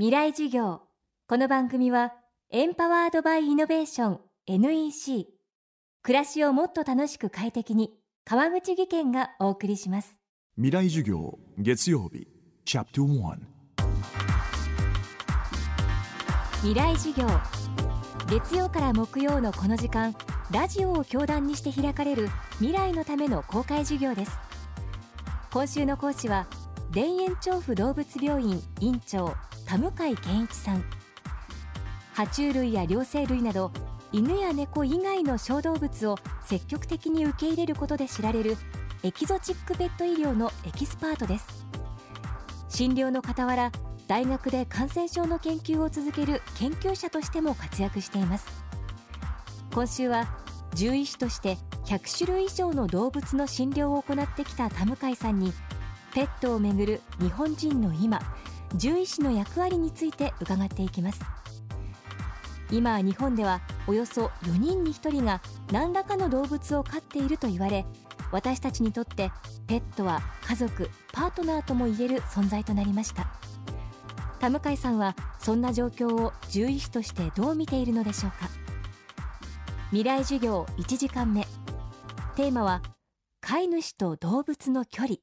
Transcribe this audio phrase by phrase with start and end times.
[0.00, 0.80] 未来授業。
[1.28, 2.14] この番組は
[2.50, 5.26] エンパワードバイイノベーション NEC
[6.02, 7.90] 暮らしをもっと楽しく快適に
[8.24, 10.18] 川口義賢がお送りします。
[10.56, 12.26] 未来授業月曜日
[12.64, 13.36] チャプト1
[16.62, 17.28] 未来授業。
[18.26, 20.16] 月曜から木曜のこの時間
[20.50, 24.32] ラジオを教壇にして開かれる未来のための公開授業です。
[25.52, 26.46] 今週の講師は
[26.90, 29.36] 田園調布動物病院院長
[29.70, 30.82] 田向健一さん。
[32.12, 33.70] 爬虫類や両生類など
[34.10, 38.56] 犬や猫以外の小動物を積極的に受け入れることで知られる
[39.04, 41.64] エキゾチックペット医療のエキスパートです。
[42.68, 43.70] 診療の傍ら
[44.08, 48.48] 大学で感染症の研究を続ける研究者としても活躍しています。
[49.72, 50.26] 今週は
[50.72, 55.52] 獣医師として100種類以上の動物の診療を行ってきた田向さんに
[56.12, 58.18] ペットをめぐる日本人の今
[58.74, 61.20] 獣医師の役割について伺っていきます。
[62.70, 67.84] 今日本ではおよそ4人に1人が何らかの動物を飼っていると言われ
[68.30, 69.32] 私たちにとって
[69.66, 73.26] ペットは家族パートナーともいえる存在となりました。
[74.38, 78.48] 田向さんはそんな状況を獣医師としてどう見ているのでしょうか。
[79.88, 81.46] 未来授業1時間目。
[82.36, 82.82] テーマは
[83.40, 85.16] 飼い主と動物の距離。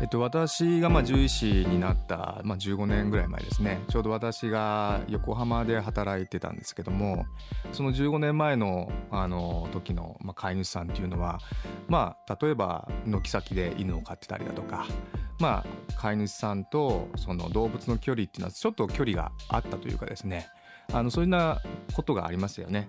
[0.00, 7.26] えっと、私がまあ獣医師になった、まあ、15年ぐらい前ですねちょうど私が横浜で働いてたんですけども
[7.72, 11.40] その15年前のあの時の、飼い主さんっていうのは、
[11.88, 14.86] まあ、例えば軒先で犬を飼ってたりだとか、
[15.40, 20.46] まあ、飼い主さんとその動物の距離っていうのはちょっと距離があったというかですね
[20.92, 21.60] あのそういうな
[21.92, 22.86] ことがありましたよね。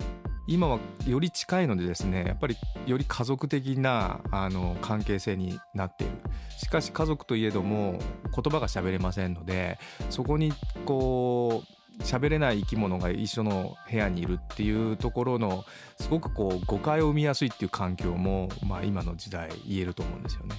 [0.50, 6.14] 今はより近いのでですねやっぱりより家族的なあの関係性になっている
[6.58, 8.00] しかし家族といえども
[8.36, 9.78] 言葉が喋れませんので
[10.10, 10.52] そこに
[10.86, 11.64] こ
[12.00, 15.66] う喋れない生き物が一緒の部屋にいるっていうところの
[16.00, 20.56] すごくこう誤解を生みやすいっていう環境も、まあ、今の時代言えると思うんですよね。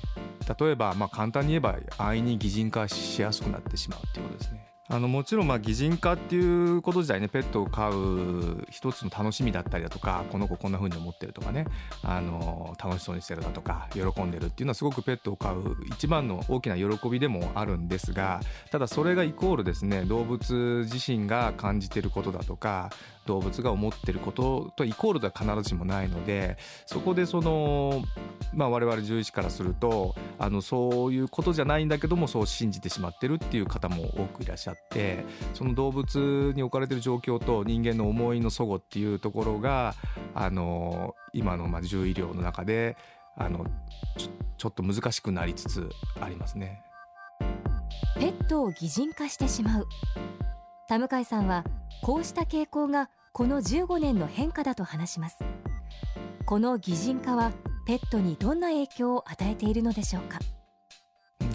[0.58, 4.69] 例えば、まあ、簡単に言えば安易に擬人化しやすくなってしまうっていうことですね。
[4.90, 11.64] あのもちろんまあ擬人化っていうこと自体ねペットを飼う一つの楽しみだったりだとかこの子こんな風に思ってるとかね
[12.02, 18.40] あの楽しそうにしてるだとか喜んでるっていうのはすごくペットを飼う一番の大きな喜びでもあるんですが
[18.72, 22.90] ただそれがイコールですね動物自身が感じてることだとか
[23.26, 26.56] 動物が思ってることとイコールでは必ずしもないので
[26.86, 28.02] そこでその、
[28.52, 34.79] まあ、我々獣医師からするとあのそういうことじゃないんだけどもそう信じてしまってるっていう方も多くいらっしゃって
[35.54, 39.94] その動物に置かれてる状況と人間の思いの齟齬っていうところが
[40.34, 42.96] あの今のまあ獣医療の中で
[43.36, 43.66] あの
[44.58, 45.88] ちょっと難しくなりつつ
[46.20, 46.82] ありますね。
[48.18, 49.86] ペットを擬人化してしまう。
[50.88, 51.64] 田向さんは
[52.02, 55.38] こうした傾向がこの15年の変化だと話します。
[56.47, 57.52] この擬人化は
[57.86, 60.41] ペットにどんな影響を与えているのでしょうか？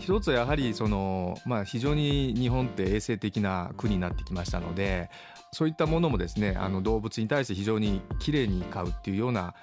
[0.05, 5.09] 一つはやはりその、まあ、非常に日本って衛生的な国になってきましたので
[5.51, 9.55] そういったものもですねあの動物に対して非常にきれいに飼うっていうような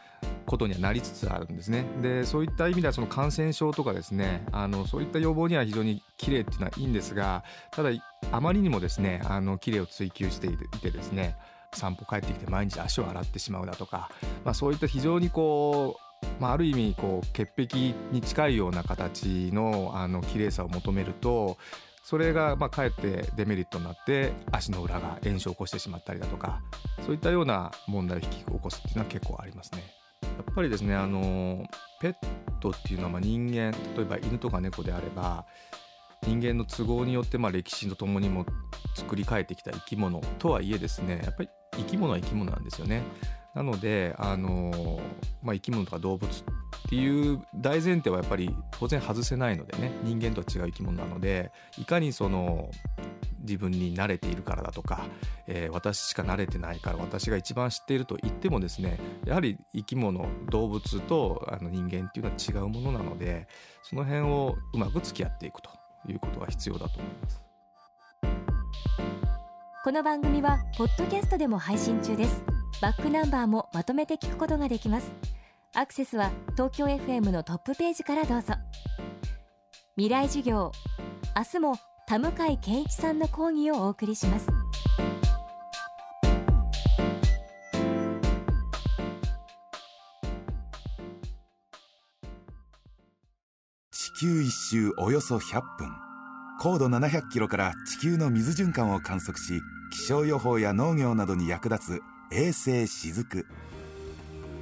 [0.45, 1.85] ことにはなりつつあるんですね。
[2.01, 7.91] でそういった意味ではその感染症とかですねあのそういった予防には非常にきれいっていうのはいいんですがただ
[8.33, 11.37] あまりにもですねあのきれいを追求していてですね
[11.75, 14.11] 散歩帰ってきて毎日足を洗ってしまうだとか、
[14.45, 16.02] まあ、そういった非常にこう、
[16.43, 21.57] まあ、ある意味こう潔癖に近いような形のあの綺麗さを求めると
[22.03, 26.61] それがまあかえってデメリットになって足の裏が炎症を起こしてしまったりだとか
[27.07, 29.85] そういったような問題を引き起こすっていうのは結構ありますね。
[30.23, 31.65] やっぱりですねあの
[32.01, 32.15] ペッ
[32.59, 35.47] トっていうのはまあ人間例えば犬とか猫であれば
[36.27, 38.47] 人間の都合によってまあ歴史とともにも
[38.97, 43.03] 作り変えてきた生き物とはいえですねやっぱり生き物は生き物なんですよね。
[43.55, 45.01] なのであの、
[45.43, 46.45] まあ、生き物とか動物っ
[46.89, 52.71] ていう大前提はやっぱり当然外せないのでね人間とは違う生き物なのでいかにその
[53.41, 55.05] 自分に慣れているからだとか、
[55.47, 63.49] えー、私しか慣れてないから私が一番知っていると言ってもですねやはり生き物動物とあの人間っていうのは違うものなので
[63.83, 65.71] その辺をうまく付き合っていくと
[66.09, 67.43] いうことが必要だと思います。
[69.85, 75.13] この番組はポッドキャストでも配信中ですバックナンバーもまとめて聞くことができます。
[75.75, 78.55] アクセスは東京 FM のトップページからどうぞ。
[79.97, 80.73] 未来授業
[81.37, 81.77] 明日も
[82.07, 84.47] 田向健一さんの講義をお送りします。
[93.91, 95.89] 地球一周およそ100分。
[96.61, 99.61] 高度700キロから地球の水循環を観測し
[99.91, 102.01] 気象予報や農業などに役立つ
[102.35, 103.47] 衛星しずく。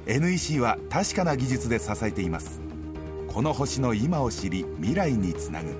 [0.05, 2.59] NEC は確かな技術で支えています。
[3.27, 5.73] この星の今を知り未来につなぐ。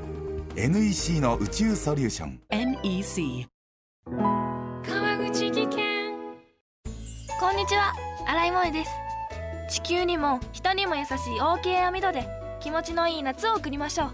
[0.55, 2.39] NEC の宇宙ソリューション。
[2.49, 3.47] NEC
[4.05, 6.11] 川口技研。
[7.39, 7.94] こんにちは。
[8.25, 8.91] 新井萌です。
[9.69, 12.27] 地球にも人にも優しい OK 網戸で
[12.61, 14.09] 気持ちのいい夏を送りましょう。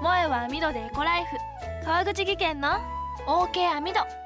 [0.00, 1.36] 萌えは網戸でエコライフ。
[1.84, 2.70] 川口技研の
[3.28, 4.25] OK 網戸川口技研